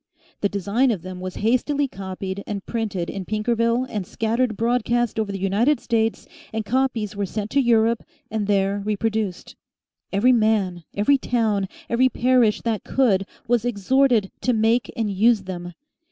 [0.39, 5.31] The design of them was hastily copied and printed in Pinkerville and scattered broadcast over
[5.31, 8.01] the United States and copies were sent to Europe,
[8.31, 9.55] and there reproduced.
[10.11, 15.75] Every man, every town, every parish that could, was exhorted to make and use them.